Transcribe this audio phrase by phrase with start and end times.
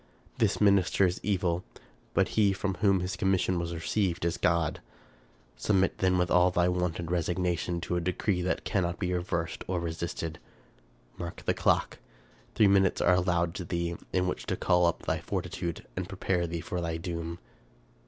[0.39, 1.63] This minister is evil,
[2.15, 4.81] but he from whom his commission was received is God.
[5.57, 9.79] Submit then with all thy wonted resignation to a decree that cannot be reversed or
[9.79, 10.39] resisted.
[11.19, 11.99] Mark the clock.
[12.55, 16.47] Three minutes are allowed to thee, in which to call up thy fortitude and prepare
[16.47, 17.37] thee for thy doom."